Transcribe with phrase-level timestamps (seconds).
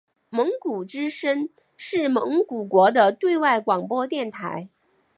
[0.31, 1.47] 蒙古之声
[1.77, 4.67] 是蒙古国的对外广播电台。